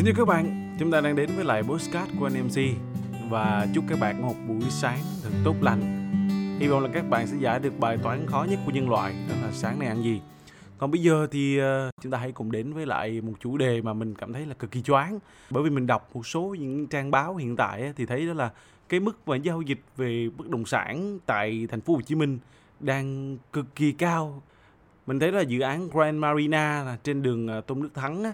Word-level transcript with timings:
Xin 0.00 0.06
chào 0.06 0.14
các 0.14 0.28
bạn, 0.28 0.76
chúng 0.78 0.90
ta 0.90 1.00
đang 1.00 1.16
đến 1.16 1.30
với 1.36 1.44
lại 1.44 1.62
postcard 1.62 2.12
của 2.18 2.26
anh 2.26 2.46
MC 2.46 2.60
và 3.30 3.66
chúc 3.74 3.84
các 3.88 3.98
bạn 4.00 4.22
một 4.22 4.34
buổi 4.48 4.70
sáng 4.70 4.98
thật 5.22 5.30
tốt 5.44 5.54
lành. 5.60 5.80
Hy 6.60 6.68
vọng 6.68 6.82
là 6.82 6.88
các 6.94 7.10
bạn 7.10 7.26
sẽ 7.26 7.36
giải 7.40 7.60
được 7.60 7.78
bài 7.78 7.98
toán 8.02 8.26
khó 8.26 8.46
nhất 8.50 8.58
của 8.66 8.72
nhân 8.72 8.90
loại, 8.90 9.14
đó 9.28 9.34
là 9.42 9.52
sáng 9.52 9.78
nay 9.78 9.88
ăn 9.88 10.02
gì. 10.02 10.20
Còn 10.78 10.90
bây 10.90 11.02
giờ 11.02 11.26
thì 11.30 11.58
ờ, 11.58 11.90
chúng 12.02 12.12
ta 12.12 12.18
hãy 12.18 12.32
cùng 12.32 12.52
đến 12.52 12.72
với 12.72 12.86
lại 12.86 13.20
một 13.20 13.32
chủ 13.40 13.56
đề 13.56 13.82
mà 13.82 13.92
mình 13.92 14.14
cảm 14.14 14.32
thấy 14.32 14.46
là 14.46 14.54
cực 14.54 14.70
kỳ 14.70 14.82
choáng 14.82 15.18
bởi 15.50 15.62
vì 15.62 15.70
mình 15.70 15.86
đọc 15.86 16.10
một 16.14 16.26
số 16.26 16.56
những 16.58 16.86
trang 16.86 17.10
báo 17.10 17.36
hiện 17.36 17.56
tại 17.56 17.92
thì 17.96 18.06
thấy 18.06 18.26
đó 18.26 18.32
là 18.32 18.50
cái 18.88 19.00
mức 19.00 19.28
mà 19.28 19.36
giao 19.36 19.62
dịch 19.62 19.80
về 19.96 20.30
bất 20.38 20.48
động 20.48 20.64
sản 20.64 21.18
tại 21.26 21.66
thành 21.70 21.80
phố 21.80 21.94
Hồ 21.94 22.00
Chí 22.00 22.14
Minh 22.14 22.38
đang 22.80 23.36
cực 23.52 23.74
kỳ 23.74 23.92
cao. 23.92 24.42
Mình 25.06 25.20
thấy 25.20 25.32
là 25.32 25.40
dự 25.40 25.60
án 25.60 25.88
Grand 25.88 26.18
Marina 26.18 26.82
là 26.84 26.98
trên 27.02 27.22
đường 27.22 27.48
ờ, 27.48 27.60
Tôn 27.60 27.82
Đức 27.82 27.94
Thắng 27.94 28.32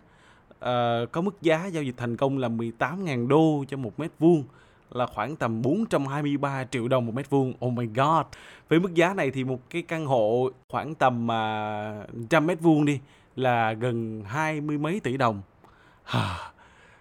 uh, 0.58 1.12
có 1.12 1.20
mức 1.20 1.42
giá 1.42 1.66
giao 1.66 1.82
dịch 1.82 1.94
thành 1.96 2.16
công 2.16 2.38
là 2.38 2.48
18.000 2.48 3.28
đô 3.28 3.64
cho 3.68 3.76
một 3.76 4.00
mét 4.00 4.10
vuông 4.18 4.44
là 4.90 5.06
khoảng 5.06 5.36
tầm 5.36 5.62
423 5.62 6.64
triệu 6.64 6.88
đồng 6.88 7.06
một 7.06 7.14
mét 7.14 7.30
vuông. 7.30 7.54
Oh 7.66 7.72
my 7.72 7.86
god. 7.86 8.26
Với 8.68 8.80
mức 8.80 8.94
giá 8.94 9.14
này 9.14 9.30
thì 9.30 9.44
một 9.44 9.70
cái 9.70 9.82
căn 9.82 10.06
hộ 10.06 10.50
khoảng 10.68 10.94
tầm 10.94 11.24
uh, 11.26 12.30
trăm 12.30 12.46
mét 12.46 12.60
vuông 12.60 12.84
đi 12.84 13.00
là 13.36 13.72
gần 13.72 14.22
hai 14.26 14.60
mươi 14.60 14.78
mấy 14.78 15.00
tỷ 15.00 15.16
đồng. 15.16 15.42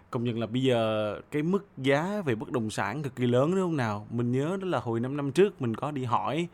Công 0.09 0.23
nhận 0.23 0.39
là 0.39 0.47
bây 0.47 0.63
giờ 0.63 1.15
cái 1.31 1.43
mức 1.43 1.65
giá 1.77 2.21
về 2.25 2.35
bất 2.35 2.51
động 2.51 2.69
sản 2.69 3.03
cực 3.03 3.15
kỳ 3.15 3.27
lớn 3.27 3.51
đúng 3.51 3.63
không 3.63 3.77
nào? 3.77 4.07
Mình 4.09 4.31
nhớ 4.31 4.57
đó 4.61 4.67
là 4.67 4.79
hồi 4.79 4.99
5 4.99 5.17
năm 5.17 5.31
trước 5.31 5.61
mình 5.61 5.75
có 5.75 5.91
đi 5.91 6.03
hỏi 6.03 6.47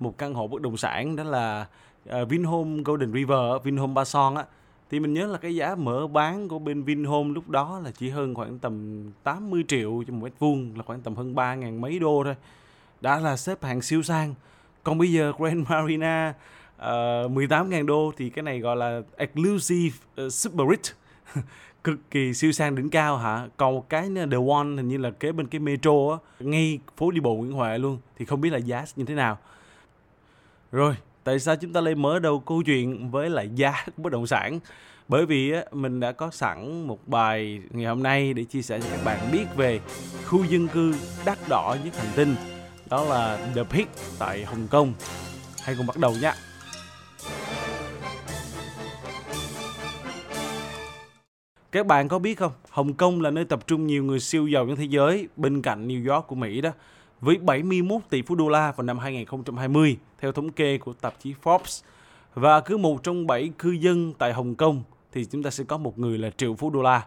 một 0.00 0.18
căn 0.18 0.34
hộ 0.34 0.46
bất 0.46 0.62
động 0.62 0.76
sản 0.76 1.16
đó 1.16 1.24
là 1.24 1.66
uh, 2.08 2.28
Vinhome 2.28 2.82
Golden 2.84 3.12
River, 3.12 3.62
Vinhome 3.64 3.94
Ba 3.94 4.04
Son 4.04 4.34
á 4.34 4.44
thì 4.90 5.00
mình 5.00 5.12
nhớ 5.12 5.26
là 5.26 5.38
cái 5.38 5.54
giá 5.54 5.74
mở 5.74 6.06
bán 6.06 6.48
của 6.48 6.58
bên 6.58 6.82
Vinhome 6.82 7.34
lúc 7.34 7.48
đó 7.48 7.80
là 7.84 7.90
chỉ 7.90 8.08
hơn 8.08 8.34
khoảng 8.34 8.58
tầm 8.58 9.04
80 9.22 9.64
triệu 9.68 10.02
cho 10.06 10.12
một 10.12 10.20
mét 10.22 10.32
vuông 10.38 10.76
là 10.76 10.82
khoảng 10.82 11.00
tầm 11.00 11.14
hơn 11.14 11.34
3 11.34 11.54
ngàn 11.54 11.80
mấy 11.80 11.98
đô 11.98 12.22
thôi. 12.24 12.34
Đã 13.00 13.20
là 13.20 13.36
xếp 13.36 13.64
hạng 13.64 13.82
siêu 13.82 14.02
sang. 14.02 14.34
Còn 14.82 14.98
bây 14.98 15.12
giờ 15.12 15.32
Grand 15.38 15.68
Marina 15.68 16.34
ờ, 16.76 17.24
uh, 17.24 17.32
18.000 17.32 17.86
đô 17.86 18.12
thì 18.16 18.30
cái 18.30 18.42
này 18.42 18.60
gọi 18.60 18.76
là 18.76 19.00
exclusive 19.16 19.96
uh, 20.26 20.32
super 20.32 20.66
rich. 20.70 20.96
Cực 21.84 22.10
kỳ 22.10 22.34
siêu 22.34 22.52
sang 22.52 22.74
đỉnh 22.74 22.90
cao 22.90 23.16
hả? 23.16 23.48
Còn 23.56 23.74
một 23.74 23.88
cái 23.88 24.10
nữa, 24.10 24.24
The 24.30 24.36
One 24.48 24.76
hình 24.76 24.88
như 24.88 24.98
là 24.98 25.10
kế 25.10 25.32
bên 25.32 25.46
cái 25.46 25.58
metro 25.58 26.10
á 26.10 26.16
ngay 26.40 26.78
phố 26.96 27.10
đi 27.10 27.20
bộ 27.20 27.34
Nguyễn 27.34 27.52
Huệ 27.52 27.78
luôn. 27.78 27.98
Thì 28.16 28.24
không 28.24 28.40
biết 28.40 28.50
là 28.50 28.58
giá 28.58 28.84
như 28.96 29.04
thế 29.04 29.14
nào. 29.14 29.38
Rồi 30.72 30.96
tại 31.28 31.38
sao 31.38 31.56
chúng 31.56 31.72
ta 31.72 31.80
lại 31.80 31.94
mở 31.94 32.18
đầu 32.18 32.40
câu 32.40 32.62
chuyện 32.62 33.10
với 33.10 33.30
lại 33.30 33.48
giá 33.54 33.84
bất 33.96 34.12
động 34.12 34.26
sản? 34.26 34.60
Bởi 35.08 35.26
vì 35.26 35.52
mình 35.72 36.00
đã 36.00 36.12
có 36.12 36.30
sẵn 36.30 36.86
một 36.86 37.08
bài 37.08 37.60
ngày 37.70 37.86
hôm 37.86 38.02
nay 38.02 38.34
để 38.34 38.44
chia 38.44 38.62
sẻ 38.62 38.80
cho 38.80 38.86
các 38.90 39.00
bạn 39.04 39.18
biết 39.32 39.44
về 39.56 39.80
khu 40.26 40.44
dân 40.44 40.68
cư 40.68 40.94
đắt 41.24 41.38
đỏ 41.48 41.76
nhất 41.84 41.96
hành 41.96 42.12
tinh. 42.16 42.36
Đó 42.90 43.04
là 43.04 43.38
The 43.54 43.62
Peak 43.62 43.88
tại 44.18 44.44
Hồng 44.44 44.66
Kông. 44.70 44.92
Hãy 45.62 45.74
cùng 45.78 45.86
bắt 45.86 45.96
đầu 45.96 46.14
nhé 46.22 46.32
Các 51.72 51.86
bạn 51.86 52.08
có 52.08 52.18
biết 52.18 52.38
không, 52.38 52.52
Hồng 52.70 52.94
Kông 52.94 53.20
là 53.20 53.30
nơi 53.30 53.44
tập 53.44 53.66
trung 53.66 53.86
nhiều 53.86 54.04
người 54.04 54.20
siêu 54.20 54.46
giàu 54.46 54.66
trên 54.66 54.76
thế 54.76 54.84
giới 54.84 55.28
bên 55.36 55.62
cạnh 55.62 55.88
New 55.88 56.14
York 56.14 56.26
của 56.26 56.34
Mỹ 56.34 56.60
đó. 56.60 56.70
Với 57.20 57.36
71 57.36 58.00
tỷ 58.10 58.22
phú 58.22 58.34
đô 58.34 58.48
la 58.48 58.72
vào 58.72 58.84
năm 58.84 58.98
2020 58.98 59.96
theo 60.18 60.32
thống 60.32 60.52
kê 60.52 60.78
của 60.78 60.92
tạp 60.92 61.14
chí 61.22 61.34
Forbes. 61.42 61.84
Và 62.34 62.60
cứ 62.60 62.76
một 62.76 63.02
trong 63.02 63.26
bảy 63.26 63.50
cư 63.58 63.70
dân 63.70 64.12
tại 64.18 64.32
Hồng 64.32 64.54
Kông 64.54 64.82
thì 65.12 65.24
chúng 65.24 65.42
ta 65.42 65.50
sẽ 65.50 65.64
có 65.64 65.76
một 65.78 65.98
người 65.98 66.18
là 66.18 66.30
triệu 66.30 66.54
phú 66.54 66.70
đô 66.70 66.82
la. 66.82 67.06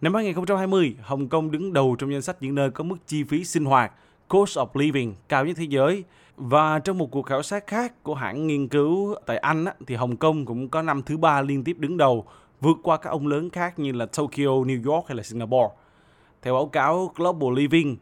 Năm 0.00 0.14
2020, 0.14 0.96
Hồng 1.02 1.28
Kông 1.28 1.50
đứng 1.50 1.72
đầu 1.72 1.96
trong 1.98 2.12
danh 2.12 2.22
sách 2.22 2.36
những 2.40 2.54
nơi 2.54 2.70
có 2.70 2.84
mức 2.84 2.96
chi 3.06 3.24
phí 3.24 3.44
sinh 3.44 3.64
hoạt, 3.64 3.92
cost 4.28 4.58
of 4.58 4.66
living 4.74 5.14
cao 5.28 5.46
nhất 5.46 5.56
thế 5.56 5.64
giới. 5.64 6.04
Và 6.36 6.78
trong 6.78 6.98
một 6.98 7.10
cuộc 7.10 7.22
khảo 7.22 7.42
sát 7.42 7.66
khác 7.66 8.02
của 8.02 8.14
hãng 8.14 8.46
nghiên 8.46 8.68
cứu 8.68 9.14
tại 9.26 9.38
Anh 9.38 9.64
thì 9.86 9.94
Hồng 9.94 10.16
Kông 10.16 10.46
cũng 10.46 10.68
có 10.68 10.82
năm 10.82 11.02
thứ 11.02 11.16
ba 11.16 11.42
liên 11.42 11.64
tiếp 11.64 11.76
đứng 11.78 11.96
đầu, 11.96 12.24
vượt 12.60 12.76
qua 12.82 12.96
các 12.96 13.10
ông 13.10 13.26
lớn 13.26 13.50
khác 13.50 13.78
như 13.78 13.92
là 13.92 14.06
Tokyo, 14.06 14.44
New 14.44 14.92
York 14.92 15.08
hay 15.08 15.16
là 15.16 15.22
Singapore. 15.22 15.74
Theo 16.42 16.54
báo 16.54 16.66
cáo 16.66 17.12
Global 17.16 17.54
Living, 17.56 17.96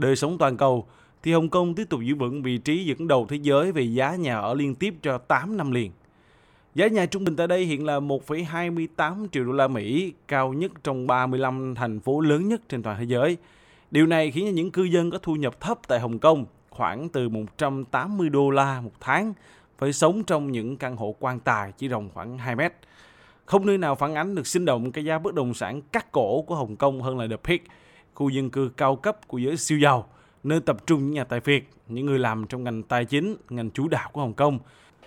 đời 0.00 0.16
sống 0.16 0.38
toàn 0.38 0.56
cầu, 0.56 0.86
thì 1.22 1.32
Hồng 1.32 1.48
Kông 1.48 1.74
tiếp 1.74 1.84
tục 1.88 2.00
giữ 2.00 2.14
vững 2.14 2.42
vị 2.42 2.58
trí 2.58 2.84
dẫn 2.84 3.08
đầu 3.08 3.26
thế 3.28 3.36
giới 3.36 3.72
về 3.72 3.82
giá 3.82 4.16
nhà 4.16 4.38
ở 4.38 4.54
liên 4.54 4.74
tiếp 4.74 4.94
cho 5.02 5.18
8 5.18 5.56
năm 5.56 5.70
liền. 5.70 5.92
Giá 6.74 6.86
nhà 6.86 7.06
trung 7.06 7.24
bình 7.24 7.36
tại 7.36 7.46
đây 7.46 7.64
hiện 7.64 7.86
là 7.86 8.00
1,28 8.00 9.26
triệu 9.32 9.44
đô 9.44 9.52
la 9.52 9.68
Mỹ, 9.68 10.12
cao 10.28 10.52
nhất 10.52 10.72
trong 10.82 11.06
35 11.06 11.74
thành 11.74 12.00
phố 12.00 12.20
lớn 12.20 12.48
nhất 12.48 12.60
trên 12.68 12.82
toàn 12.82 12.96
thế 12.98 13.04
giới. 13.04 13.36
Điều 13.90 14.06
này 14.06 14.30
khiến 14.30 14.46
cho 14.46 14.52
những 14.52 14.70
cư 14.70 14.82
dân 14.82 15.10
có 15.10 15.18
thu 15.18 15.36
nhập 15.36 15.60
thấp 15.60 15.78
tại 15.88 16.00
Hồng 16.00 16.18
Kông, 16.18 16.46
khoảng 16.70 17.08
từ 17.08 17.28
180 17.28 18.28
đô 18.28 18.50
la 18.50 18.80
một 18.80 18.92
tháng, 19.00 19.32
phải 19.78 19.92
sống 19.92 20.22
trong 20.24 20.52
những 20.52 20.76
căn 20.76 20.96
hộ 20.96 21.14
quan 21.20 21.40
tài 21.40 21.72
chỉ 21.78 21.88
rộng 21.88 22.08
khoảng 22.14 22.38
2 22.38 22.56
mét. 22.56 22.72
Không 23.44 23.66
nơi 23.66 23.78
nào 23.78 23.94
phản 23.94 24.14
ánh 24.14 24.34
được 24.34 24.46
sinh 24.46 24.64
động 24.64 24.92
cái 24.92 25.04
giá 25.04 25.18
bất 25.18 25.34
động 25.34 25.54
sản 25.54 25.80
cắt 25.92 26.12
cổ 26.12 26.42
của 26.42 26.54
Hồng 26.54 26.76
Kông 26.76 27.02
hơn 27.02 27.18
là 27.18 27.26
The 27.30 27.36
Peak, 27.36 27.60
khu 28.20 28.28
dân 28.28 28.50
cư 28.50 28.70
cao 28.76 28.96
cấp 28.96 29.28
của 29.28 29.38
giới 29.38 29.56
siêu 29.56 29.78
giàu, 29.78 30.08
nơi 30.42 30.60
tập 30.60 30.76
trung 30.86 31.00
những 31.00 31.14
nhà 31.14 31.24
tài 31.24 31.40
phiệt, 31.40 31.62
những 31.88 32.06
người 32.06 32.18
làm 32.18 32.46
trong 32.46 32.64
ngành 32.64 32.82
tài 32.82 33.04
chính, 33.04 33.36
ngành 33.50 33.70
chủ 33.70 33.88
đạo 33.88 34.10
của 34.12 34.20
Hồng 34.20 34.34
Kông, 34.34 34.58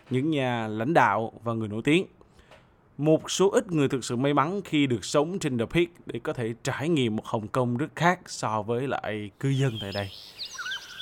những 0.09 0.29
nhà 0.29 0.67
lãnh 0.67 0.93
đạo 0.93 1.31
và 1.43 1.53
người 1.53 1.67
nổi 1.67 1.81
tiếng. 1.83 2.05
Một 2.97 3.31
số 3.31 3.49
ít 3.49 3.71
người 3.71 3.89
thực 3.89 4.05
sự 4.05 4.15
may 4.15 4.33
mắn 4.33 4.61
khi 4.65 4.87
được 4.87 5.05
sống 5.05 5.39
trên 5.39 5.57
The 5.57 5.65
Peak 5.65 5.87
để 6.05 6.19
có 6.23 6.33
thể 6.33 6.53
trải 6.63 6.89
nghiệm 6.89 7.15
một 7.15 7.25
Hồng 7.25 7.47
Kông 7.47 7.77
rất 7.77 7.95
khác 7.95 8.19
so 8.25 8.61
với 8.61 8.87
lại 8.87 9.31
cư 9.39 9.49
dân 9.49 9.77
tại 9.81 9.91
đây. 9.93 10.09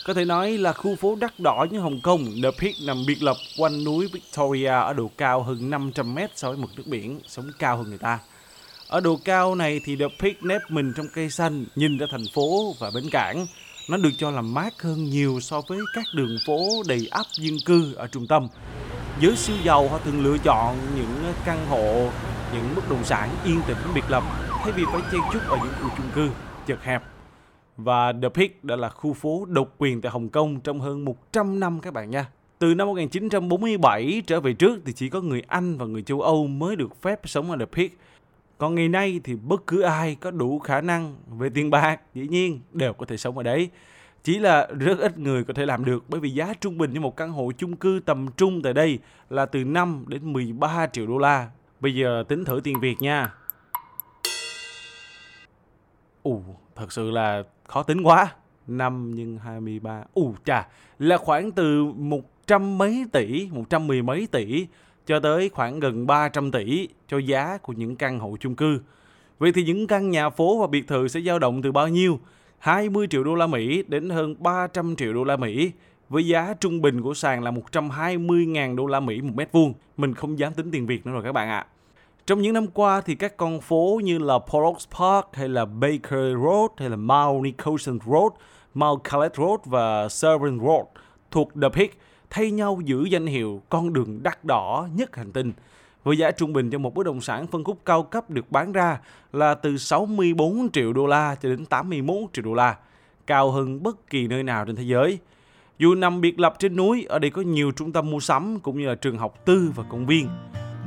Có 0.05 0.13
thể 0.13 0.25
nói 0.25 0.57
là 0.57 0.73
khu 0.73 0.95
phố 0.95 1.17
đắt 1.21 1.39
đỏ 1.39 1.67
như 1.71 1.79
Hồng 1.79 1.99
Kông, 2.03 2.25
The 2.43 2.51
Peak 2.61 2.75
nằm 2.87 2.97
biệt 3.07 3.23
lập 3.23 3.37
quanh 3.57 3.83
núi 3.83 4.07
Victoria 4.13 4.67
ở 4.67 4.93
độ 4.93 5.11
cao 5.17 5.43
hơn 5.43 5.69
500 5.69 6.15
mét 6.15 6.37
so 6.37 6.47
với 6.47 6.57
mực 6.57 6.69
nước 6.77 6.83
biển, 6.87 7.19
sống 7.27 7.51
cao 7.59 7.77
hơn 7.77 7.89
người 7.89 7.97
ta. 7.97 8.19
Ở 8.91 8.99
độ 8.99 9.19
cao 9.25 9.55
này 9.55 9.81
thì 9.83 9.95
The 9.95 10.05
Peak 10.19 10.43
nép 10.43 10.61
mình 10.69 10.93
trong 10.95 11.05
cây 11.13 11.29
xanh, 11.29 11.65
nhìn 11.75 11.97
ra 11.97 12.07
thành 12.11 12.23
phố 12.33 12.73
và 12.79 12.91
bến 12.95 13.03
cảng. 13.11 13.47
Nó 13.89 13.97
được 13.97 14.09
cho 14.17 14.31
là 14.31 14.41
mát 14.41 14.81
hơn 14.81 15.03
nhiều 15.03 15.39
so 15.39 15.61
với 15.67 15.79
các 15.93 16.05
đường 16.15 16.37
phố 16.47 16.59
đầy 16.87 17.07
ắp 17.11 17.25
dân 17.39 17.55
cư 17.65 17.93
ở 17.93 18.07
trung 18.07 18.27
tâm. 18.27 18.47
Giới 19.21 19.35
siêu 19.35 19.55
giàu 19.63 19.87
họ 19.87 19.99
thường 20.05 20.23
lựa 20.23 20.37
chọn 20.43 20.77
những 20.95 21.33
căn 21.45 21.65
hộ, 21.69 22.09
những 22.53 22.75
bất 22.75 22.89
động 22.89 23.03
sản 23.03 23.29
yên 23.45 23.61
tĩnh 23.67 23.77
biệt 23.95 24.03
lập 24.09 24.23
thay 24.49 24.71
vì 24.71 24.83
phải 24.85 25.01
chen 25.11 25.21
chúc 25.33 25.41
ở 25.47 25.57
những 25.57 25.73
khu 25.81 25.89
chung 25.97 26.09
cư 26.15 26.29
chật 26.67 26.83
hẹp. 26.83 27.03
Và 27.77 28.13
The 28.21 28.29
Peak 28.29 28.63
đã 28.63 28.75
là 28.75 28.89
khu 28.89 29.13
phố 29.13 29.45
độc 29.45 29.75
quyền 29.77 30.01
tại 30.01 30.11
Hồng 30.11 30.29
Kông 30.29 30.59
trong 30.59 30.79
hơn 30.79 31.05
100 31.05 31.59
năm 31.59 31.79
các 31.79 31.93
bạn 31.93 32.09
nha. 32.11 32.25
Từ 32.59 32.73
năm 32.73 32.87
1947 32.87 34.21
trở 34.27 34.39
về 34.39 34.53
trước 34.53 34.79
thì 34.85 34.93
chỉ 34.93 35.09
có 35.09 35.21
người 35.21 35.41
Anh 35.47 35.77
và 35.77 35.85
người 35.85 36.01
châu 36.01 36.21
Âu 36.21 36.47
mới 36.47 36.75
được 36.75 37.01
phép 37.01 37.19
sống 37.25 37.51
ở 37.51 37.57
The 37.57 37.65
Peak. 37.65 37.91
Còn 38.61 38.75
ngày 38.75 38.89
nay 38.89 39.19
thì 39.23 39.35
bất 39.35 39.67
cứ 39.67 39.81
ai 39.81 40.15
có 40.15 40.31
đủ 40.31 40.59
khả 40.59 40.81
năng 40.81 41.15
về 41.37 41.49
tiền 41.49 41.69
bạc 41.69 42.01
dĩ 42.13 42.27
nhiên 42.27 42.59
đều 42.71 42.93
có 42.93 43.05
thể 43.05 43.17
sống 43.17 43.37
ở 43.37 43.43
đấy. 43.43 43.69
Chỉ 44.23 44.39
là 44.39 44.67
rất 44.79 44.99
ít 44.99 45.17
người 45.17 45.43
có 45.43 45.53
thể 45.53 45.65
làm 45.65 45.85
được 45.85 46.03
bởi 46.09 46.19
vì 46.19 46.29
giá 46.29 46.53
trung 46.61 46.77
bình 46.77 46.91
cho 46.93 47.01
một 47.01 47.17
căn 47.17 47.31
hộ 47.31 47.51
chung 47.57 47.75
cư 47.75 48.01
tầm 48.05 48.27
trung 48.37 48.61
tại 48.61 48.73
đây 48.73 48.99
là 49.29 49.45
từ 49.45 49.63
5 49.63 50.05
đến 50.07 50.33
13 50.33 50.87
triệu 50.87 51.07
đô 51.07 51.17
la. 51.17 51.49
Bây 51.79 51.95
giờ 51.95 52.23
tính 52.27 52.45
thử 52.45 52.61
tiền 52.63 52.79
Việt 52.79 53.01
nha. 53.01 53.33
Ù, 56.23 56.43
thật 56.75 56.91
sự 56.91 57.11
là 57.11 57.43
khó 57.67 57.83
tính 57.83 58.03
quá. 58.03 58.35
5 58.67 59.15
nhân 59.15 59.39
23. 59.43 60.03
Ù 60.13 60.35
chà, 60.45 60.67
là 60.99 61.17
khoảng 61.17 61.51
từ 61.51 61.85
một 61.85 62.47
trăm 62.47 62.77
mấy 62.77 63.05
tỷ, 63.11 63.49
một 63.51 63.69
trăm 63.69 63.87
mười 63.87 64.01
mấy 64.01 64.27
tỷ 64.31 64.67
cho 65.05 65.19
tới 65.19 65.49
khoảng 65.49 65.79
gần 65.79 66.07
300 66.07 66.51
tỷ 66.51 66.87
cho 67.07 67.17
giá 67.17 67.57
của 67.57 67.73
những 67.73 67.95
căn 67.95 68.19
hộ 68.19 68.37
chung 68.39 68.55
cư. 68.55 68.79
Vậy 69.39 69.51
thì 69.51 69.63
những 69.63 69.87
căn 69.87 70.09
nhà 70.09 70.29
phố 70.29 70.61
và 70.61 70.67
biệt 70.67 70.87
thự 70.87 71.07
sẽ 71.07 71.21
dao 71.21 71.39
động 71.39 71.61
từ 71.61 71.71
bao 71.71 71.87
nhiêu? 71.87 72.19
20 72.59 73.07
triệu 73.07 73.23
đô 73.23 73.35
la 73.35 73.47
Mỹ 73.47 73.83
đến 73.87 74.09
hơn 74.09 74.35
300 74.39 74.95
triệu 74.95 75.13
đô 75.13 75.23
la 75.23 75.37
Mỹ 75.37 75.71
với 76.09 76.27
giá 76.27 76.53
trung 76.59 76.81
bình 76.81 77.01
của 77.01 77.13
sàn 77.13 77.43
là 77.43 77.51
120.000 77.51 78.75
đô 78.75 78.85
la 78.85 78.99
Mỹ 78.99 79.21
một 79.21 79.31
mét 79.35 79.51
vuông. 79.51 79.73
Mình 79.97 80.13
không 80.13 80.39
dám 80.39 80.53
tính 80.53 80.71
tiền 80.71 80.85
Việt 80.85 81.05
nữa 81.05 81.11
rồi 81.11 81.23
các 81.23 81.31
bạn 81.31 81.49
ạ. 81.49 81.65
Trong 82.25 82.41
những 82.41 82.53
năm 82.53 82.67
qua 82.67 83.01
thì 83.01 83.15
các 83.15 83.37
con 83.37 83.61
phố 83.61 84.01
như 84.03 84.19
là 84.19 84.39
Porox 84.39 84.87
Park 84.99 85.25
hay 85.33 85.49
là 85.49 85.65
Baker 85.65 86.35
Road 86.43 86.71
hay 86.77 86.89
là 86.89 86.95
Mount 86.95 87.43
Nicholson 87.43 87.99
Road, 88.05 88.31
Mount 88.73 89.03
Calais 89.03 89.31
Road 89.37 89.59
và 89.65 90.09
Severn 90.09 90.59
Road 90.59 90.85
thuộc 91.31 91.51
The 91.61 91.69
Peak 91.69 91.89
thay 92.31 92.51
nhau 92.51 92.79
giữ 92.83 93.03
danh 93.03 93.25
hiệu 93.25 93.61
con 93.69 93.93
đường 93.93 94.23
đắt 94.23 94.45
đỏ 94.45 94.87
nhất 94.95 95.15
hành 95.15 95.31
tinh. 95.31 95.53
Với 96.03 96.17
giá 96.17 96.31
trung 96.31 96.53
bình 96.53 96.69
cho 96.69 96.77
một 96.77 96.95
bất 96.95 97.05
động 97.05 97.21
sản 97.21 97.47
phân 97.47 97.63
khúc 97.63 97.79
cao 97.85 98.03
cấp 98.03 98.29
được 98.29 98.51
bán 98.51 98.71
ra 98.71 98.99
là 99.33 99.53
từ 99.53 99.77
64 99.77 100.69
triệu 100.71 100.93
đô 100.93 101.07
la 101.07 101.35
cho 101.35 101.49
đến 101.49 101.65
81 101.65 102.15
triệu 102.33 102.45
đô 102.45 102.53
la, 102.53 102.75
cao 103.27 103.51
hơn 103.51 103.83
bất 103.83 104.09
kỳ 104.09 104.27
nơi 104.27 104.43
nào 104.43 104.65
trên 104.65 104.75
thế 104.75 104.83
giới. 104.83 105.19
Dù 105.79 105.95
nằm 105.95 106.21
biệt 106.21 106.39
lập 106.39 106.55
trên 106.59 106.75
núi, 106.75 107.05
ở 107.09 107.19
đây 107.19 107.31
có 107.31 107.41
nhiều 107.41 107.71
trung 107.71 107.91
tâm 107.91 108.09
mua 108.09 108.19
sắm 108.19 108.59
cũng 108.59 108.79
như 108.79 108.87
là 108.87 108.95
trường 108.95 109.17
học 109.17 109.45
tư 109.45 109.71
và 109.75 109.83
công 109.89 110.05
viên. 110.05 110.27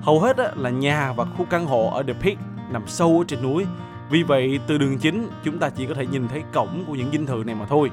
Hầu 0.01 0.21
hết 0.21 0.37
là 0.57 0.71
nhà 0.71 1.13
và 1.13 1.25
khu 1.25 1.47
căn 1.51 1.67
hộ 1.67 1.91
ở 1.95 2.03
The 2.03 2.13
Peak 2.13 2.39
nằm 2.71 2.83
sâu 2.87 3.19
ở 3.19 3.25
trên 3.29 3.43
núi 3.43 3.65
Vì 4.11 4.23
vậy, 4.23 4.61
từ 4.67 4.79
đường 4.79 4.99
chính, 4.99 5.29
chúng 5.45 5.59
ta 5.59 5.71
chỉ 5.71 5.87
có 5.87 5.95
thể 5.95 6.07
nhìn 6.07 6.29
thấy 6.29 6.43
cổng 6.53 6.85
của 6.87 6.95
những 6.95 7.11
dinh 7.13 7.27
thự 7.27 7.43
này 7.47 7.55
mà 7.55 7.67
thôi. 7.67 7.91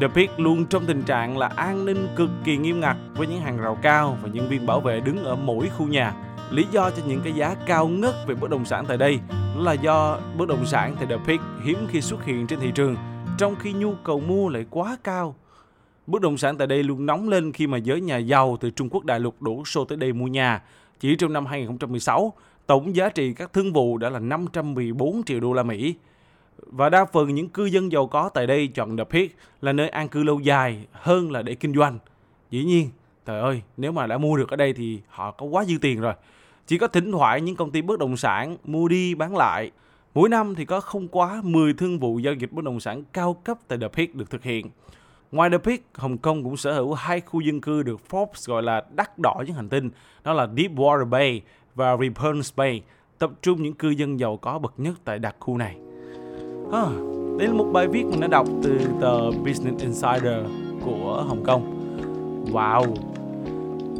The 0.00 0.08
Peak 0.08 0.40
luôn 0.40 0.66
trong 0.66 0.86
tình 0.86 1.02
trạng 1.02 1.38
là 1.38 1.46
an 1.46 1.84
ninh 1.84 2.08
cực 2.16 2.30
kỳ 2.44 2.56
nghiêm 2.56 2.80
ngặt 2.80 2.96
với 3.16 3.26
những 3.26 3.40
hàng 3.40 3.58
rào 3.58 3.78
cao 3.82 4.18
và 4.22 4.28
nhân 4.28 4.48
viên 4.48 4.66
bảo 4.66 4.80
vệ 4.80 5.00
đứng 5.00 5.24
ở 5.24 5.36
mỗi 5.36 5.68
khu 5.68 5.86
nhà. 5.86 6.14
Lý 6.50 6.66
do 6.72 6.90
cho 6.90 7.02
những 7.06 7.20
cái 7.24 7.32
giá 7.32 7.54
cao 7.66 7.88
ngất 7.88 8.14
về 8.26 8.34
bất 8.34 8.50
động 8.50 8.64
sản 8.64 8.84
tại 8.88 8.96
đây 8.96 9.18
là 9.56 9.72
do 9.72 10.18
bất 10.36 10.48
động 10.48 10.66
sản 10.66 10.96
tại 10.96 11.06
The 11.06 11.16
Peak 11.26 11.40
hiếm 11.64 11.78
khi 11.88 12.00
xuất 12.00 12.24
hiện 12.24 12.46
trên 12.46 12.60
thị 12.60 12.70
trường, 12.74 12.96
trong 13.38 13.54
khi 13.56 13.72
nhu 13.72 13.94
cầu 14.04 14.20
mua 14.20 14.48
lại 14.48 14.66
quá 14.70 14.96
cao. 15.04 15.34
Bất 16.06 16.22
động 16.22 16.38
sản 16.38 16.56
tại 16.56 16.66
đây 16.66 16.82
luôn 16.82 17.06
nóng 17.06 17.28
lên 17.28 17.52
khi 17.52 17.66
mà 17.66 17.78
giới 17.78 18.00
nhà 18.00 18.16
giàu 18.16 18.56
từ 18.60 18.70
Trung 18.70 18.88
Quốc 18.90 19.04
đại 19.04 19.20
lục 19.20 19.42
đổ 19.42 19.62
xô 19.64 19.84
tới 19.84 19.98
đây 19.98 20.12
mua 20.12 20.26
nhà. 20.26 20.62
Chỉ 21.00 21.16
trong 21.16 21.32
năm 21.32 21.46
2016, 21.46 22.32
tổng 22.66 22.96
giá 22.96 23.08
trị 23.08 23.34
các 23.34 23.52
thương 23.52 23.72
vụ 23.72 23.98
đã 23.98 24.10
là 24.10 24.18
514 24.18 25.22
triệu 25.26 25.40
đô 25.40 25.52
la 25.52 25.62
Mỹ. 25.62 25.94
Và 26.66 26.88
đa 26.88 27.04
phần 27.04 27.34
những 27.34 27.48
cư 27.48 27.64
dân 27.64 27.92
giàu 27.92 28.06
có 28.06 28.28
tại 28.28 28.46
đây 28.46 28.68
chọn 28.68 28.96
The 28.96 29.04
Peak 29.04 29.30
là 29.60 29.72
nơi 29.72 29.88
an 29.88 30.08
cư 30.08 30.22
lâu 30.22 30.40
dài 30.40 30.86
hơn 30.92 31.32
là 31.32 31.42
để 31.42 31.54
kinh 31.54 31.74
doanh. 31.74 31.98
Dĩ 32.50 32.64
nhiên, 32.64 32.90
trời 33.26 33.40
ơi, 33.40 33.62
nếu 33.76 33.92
mà 33.92 34.06
đã 34.06 34.18
mua 34.18 34.36
được 34.36 34.50
ở 34.50 34.56
đây 34.56 34.72
thì 34.72 35.00
họ 35.08 35.30
có 35.30 35.46
quá 35.46 35.64
dư 35.64 35.78
tiền 35.80 36.00
rồi. 36.00 36.14
Chỉ 36.66 36.78
có 36.78 36.88
thỉnh 36.88 37.12
thoảng 37.12 37.44
những 37.44 37.56
công 37.56 37.70
ty 37.70 37.82
bất 37.82 37.98
động 37.98 38.16
sản 38.16 38.56
mua 38.64 38.88
đi 38.88 39.14
bán 39.14 39.36
lại. 39.36 39.70
Mỗi 40.14 40.28
năm 40.28 40.54
thì 40.54 40.64
có 40.64 40.80
không 40.80 41.08
quá 41.08 41.40
10 41.44 41.72
thương 41.72 41.98
vụ 41.98 42.18
giao 42.18 42.34
dịch 42.34 42.52
bất 42.52 42.64
động 42.64 42.80
sản 42.80 43.02
cao 43.12 43.34
cấp 43.44 43.58
tại 43.68 43.78
The 43.78 43.88
Peak 43.88 44.14
được 44.14 44.30
thực 44.30 44.42
hiện. 44.42 44.66
Ngoài 45.32 45.50
The 45.50 45.58
Peak, 45.58 45.80
Hồng 45.94 46.18
Kông 46.18 46.44
cũng 46.44 46.56
sở 46.56 46.72
hữu 46.72 46.94
hai 46.94 47.20
khu 47.20 47.40
dân 47.40 47.60
cư 47.60 47.82
được 47.82 48.00
Forbes 48.10 48.52
gọi 48.52 48.62
là 48.62 48.84
đắt 48.94 49.18
đỏ 49.18 49.42
nhất 49.46 49.56
hành 49.56 49.68
tinh, 49.68 49.90
đó 50.24 50.32
là 50.32 50.46
Deepwater 50.46 51.08
Bay 51.08 51.42
và 51.74 51.96
Repulse 51.96 52.52
Bay, 52.56 52.82
tập 53.18 53.30
trung 53.42 53.62
những 53.62 53.74
cư 53.74 53.90
dân 53.90 54.20
giàu 54.20 54.36
có 54.36 54.58
bậc 54.58 54.74
nhất 54.76 54.94
tại 55.04 55.18
đặc 55.18 55.36
khu 55.40 55.56
này. 55.56 55.89
À, 56.72 56.86
đây 57.38 57.48
là 57.48 57.54
một 57.54 57.66
bài 57.72 57.88
viết 57.88 58.06
mình 58.06 58.20
đã 58.20 58.26
đọc 58.26 58.46
từ 58.62 58.78
tờ 59.00 59.30
Business 59.30 59.82
Insider 59.82 60.44
của 60.84 61.24
Hồng 61.28 61.44
Kông. 61.46 61.76
Wow! 62.52 62.94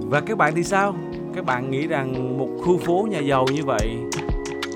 Và 0.08 0.20
các 0.20 0.38
bạn 0.38 0.52
thì 0.56 0.64
sao? 0.64 0.94
Các 1.34 1.44
bạn 1.44 1.70
nghĩ 1.70 1.86
rằng 1.86 2.38
một 2.38 2.48
khu 2.64 2.78
phố 2.78 3.06
nhà 3.10 3.18
giàu 3.18 3.46
như 3.54 3.64
vậy, 3.64 3.98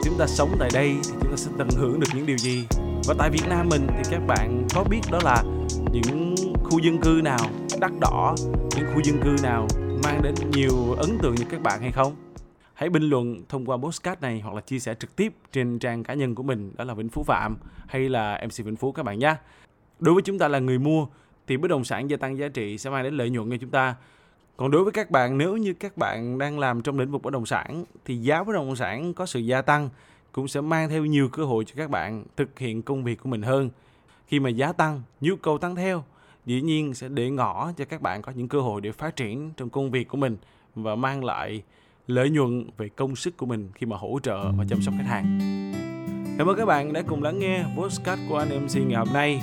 chúng 0.04 0.14
ta 0.18 0.26
sống 0.26 0.50
tại 0.58 0.70
đây 0.74 0.94
thì 1.04 1.10
chúng 1.20 1.30
ta 1.30 1.36
sẽ 1.36 1.50
tận 1.58 1.68
hưởng 1.76 2.00
được 2.00 2.06
những 2.14 2.26
điều 2.26 2.38
gì? 2.38 2.64
Và 3.06 3.14
tại 3.18 3.30
Việt 3.30 3.48
Nam 3.48 3.68
mình 3.68 3.86
thì 3.88 4.02
các 4.10 4.20
bạn 4.26 4.66
có 4.74 4.84
biết 4.90 5.00
đó 5.12 5.18
là 5.24 5.42
những 5.92 6.34
khu 6.64 6.78
dân 6.78 6.98
cư 6.98 7.20
nào 7.24 7.46
đắt 7.80 7.92
đỏ, 8.00 8.34
những 8.76 8.86
khu 8.94 9.00
dân 9.04 9.18
cư 9.24 9.42
nào 9.42 9.66
mang 10.04 10.22
đến 10.22 10.34
nhiều 10.52 10.94
ấn 10.98 11.18
tượng 11.22 11.34
như 11.34 11.44
các 11.50 11.62
bạn 11.62 11.80
hay 11.80 11.92
không? 11.92 12.12
Hãy 12.74 12.90
bình 12.90 13.02
luận 13.02 13.42
thông 13.48 13.66
qua 13.66 13.76
postcard 13.76 14.22
này 14.22 14.40
hoặc 14.40 14.54
là 14.54 14.60
chia 14.60 14.78
sẻ 14.78 14.94
trực 14.94 15.16
tiếp 15.16 15.34
trên 15.52 15.78
trang 15.78 16.04
cá 16.04 16.14
nhân 16.14 16.34
của 16.34 16.42
mình 16.42 16.72
đó 16.76 16.84
là 16.84 16.94
Vĩnh 16.94 17.08
Phú 17.08 17.22
Phạm 17.22 17.56
hay 17.86 18.08
là 18.08 18.40
MC 18.44 18.64
Vĩnh 18.64 18.76
Phú 18.76 18.92
các 18.92 19.02
bạn 19.02 19.18
nhé. 19.18 19.34
Đối 19.98 20.14
với 20.14 20.22
chúng 20.22 20.38
ta 20.38 20.48
là 20.48 20.58
người 20.58 20.78
mua 20.78 21.06
thì 21.46 21.56
bất 21.56 21.68
động 21.68 21.84
sản 21.84 22.10
gia 22.10 22.16
tăng 22.16 22.38
giá 22.38 22.48
trị 22.48 22.78
sẽ 22.78 22.90
mang 22.90 23.04
đến 23.04 23.16
lợi 23.16 23.30
nhuận 23.30 23.50
cho 23.50 23.56
chúng 23.60 23.70
ta. 23.70 23.94
Còn 24.56 24.70
đối 24.70 24.84
với 24.84 24.92
các 24.92 25.10
bạn 25.10 25.38
nếu 25.38 25.56
như 25.56 25.72
các 25.72 25.96
bạn 25.96 26.38
đang 26.38 26.58
làm 26.58 26.82
trong 26.82 26.98
lĩnh 26.98 27.10
vực 27.10 27.22
bất 27.22 27.32
động 27.32 27.46
sản 27.46 27.84
thì 28.04 28.16
giá 28.16 28.44
bất 28.44 28.52
động 28.52 28.76
sản 28.76 29.14
có 29.14 29.26
sự 29.26 29.40
gia 29.40 29.62
tăng 29.62 29.88
cũng 30.32 30.48
sẽ 30.48 30.60
mang 30.60 30.88
theo 30.88 31.04
nhiều 31.04 31.28
cơ 31.28 31.44
hội 31.44 31.64
cho 31.64 31.74
các 31.76 31.90
bạn 31.90 32.24
thực 32.36 32.58
hiện 32.58 32.82
công 32.82 33.04
việc 33.04 33.20
của 33.20 33.28
mình 33.28 33.42
hơn. 33.42 33.70
Khi 34.26 34.40
mà 34.40 34.50
giá 34.50 34.72
tăng, 34.72 35.02
nhu 35.20 35.36
cầu 35.36 35.58
tăng 35.58 35.76
theo, 35.76 36.04
dĩ 36.46 36.62
nhiên 36.62 36.94
sẽ 36.94 37.08
để 37.08 37.30
ngỏ 37.30 37.72
cho 37.76 37.84
các 37.84 38.00
bạn 38.00 38.22
có 38.22 38.32
những 38.32 38.48
cơ 38.48 38.60
hội 38.60 38.80
để 38.80 38.92
phát 38.92 39.16
triển 39.16 39.50
trong 39.56 39.70
công 39.70 39.90
việc 39.90 40.08
của 40.08 40.16
mình 40.16 40.36
và 40.74 40.94
mang 40.94 41.24
lại 41.24 41.62
lợi 42.06 42.30
nhuận 42.30 42.70
về 42.76 42.88
công 42.88 43.16
sức 43.16 43.36
của 43.36 43.46
mình 43.46 43.68
khi 43.74 43.86
mà 43.86 43.96
hỗ 43.96 44.18
trợ 44.22 44.52
và 44.52 44.64
chăm 44.68 44.82
sóc 44.82 44.94
khách 44.98 45.06
hàng. 45.06 45.38
Cảm 46.38 46.46
ơn 46.46 46.56
các 46.56 46.66
bạn 46.66 46.92
đã 46.92 47.02
cùng 47.02 47.22
lắng 47.22 47.38
nghe 47.38 47.64
podcast 47.76 48.20
của 48.28 48.38
anh 48.38 48.64
MC 48.64 48.76
ngày 48.76 48.98
hôm 48.98 49.08
nay. 49.12 49.42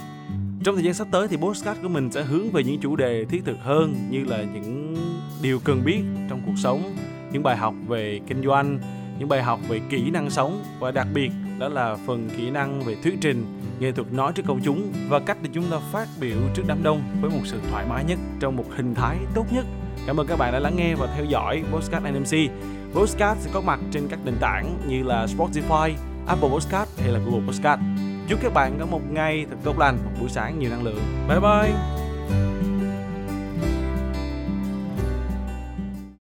Trong 0.64 0.76
thời 0.76 0.84
gian 0.84 0.94
sắp 0.94 1.08
tới 1.12 1.28
thì 1.28 1.38
podcast 1.38 1.82
của 1.82 1.90
mình 1.90 2.12
sẽ 2.12 2.24
hướng 2.24 2.50
về 2.50 2.64
những 2.64 2.80
chủ 2.82 2.96
đề 2.96 3.26
thiết 3.26 3.46
thực 3.46 3.58
hơn 3.62 3.96
như 4.10 4.24
là 4.24 4.44
những 4.54 4.98
điều 5.42 5.60
cần 5.60 5.82
biết 5.86 6.02
trong 6.30 6.42
cuộc 6.46 6.56
sống, 6.58 6.96
những 7.32 7.44
bài 7.44 7.58
học 7.58 7.74
về 7.88 8.20
kinh 8.28 8.44
doanh, 8.44 8.80
những 9.20 9.30
bài 9.30 9.44
học 9.44 9.60
về 9.70 9.82
kỹ 9.90 10.10
năng 10.10 10.30
sống 10.30 10.64
và 10.80 10.92
đặc 10.92 11.08
biệt 11.14 11.32
đó 11.60 11.70
là 11.70 11.96
phần 12.08 12.30
kỹ 12.38 12.50
năng 12.50 12.82
về 12.82 12.96
thuyết 13.04 13.18
trình, 13.22 13.46
nghệ 13.80 13.92
thuật 13.92 14.14
nói 14.14 14.34
trước 14.36 14.44
công 14.48 14.62
chúng 14.64 14.94
và 15.10 15.20
cách 15.20 15.38
để 15.42 15.50
chúng 15.54 15.66
ta 15.72 15.78
phát 15.92 16.08
biểu 16.20 16.38
trước 16.54 16.64
đám 16.68 16.84
đông 16.84 17.02
với 17.22 17.32
một 17.32 17.42
sự 17.46 17.60
thoải 17.70 17.86
mái 17.90 18.04
nhất 18.04 18.20
trong 18.40 18.56
một 18.56 18.66
hình 18.76 18.96
thái 18.96 19.18
tốt 19.36 19.46
nhất 19.52 19.66
Cảm 20.08 20.20
ơn 20.20 20.28
các 20.28 20.40
bạn 20.40 20.54
đã 20.54 20.60
lắng 20.60 20.76
nghe 20.76 20.96
và 20.96 21.08
theo 21.16 21.26
dõi 21.26 21.64
Postcard 21.72 22.06
NMC. 22.06 22.52
Postcard 22.94 23.42
sẽ 23.42 23.50
có 23.54 23.62
mặt 23.62 23.80
trên 23.92 24.08
các 24.10 24.20
nền 24.26 24.36
tảng 24.40 24.78
như 24.88 25.04
là 25.04 25.26
Spotify, 25.26 25.94
Apple 26.28 26.50
Postcard 26.50 26.92
hay 27.02 27.10
là 27.12 27.20
Google 27.20 27.48
Postcard. 27.48 27.82
Chúc 28.28 28.40
các 28.44 28.54
bạn 28.54 28.78
có 28.80 28.86
một 28.86 29.02
ngày 29.12 29.46
thật 29.50 29.58
tốt 29.64 29.80
lành, 29.80 29.98
một 30.06 30.12
buổi 30.20 30.30
sáng 30.30 30.60
nhiều 30.60 30.70
năng 30.70 30.84
lượng. 30.84 31.00
Bye 31.28 31.40
bye! 31.40 32.01